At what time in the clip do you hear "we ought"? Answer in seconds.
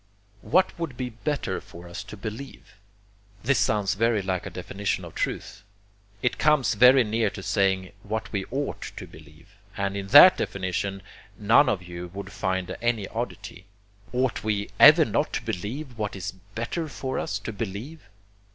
8.31-8.93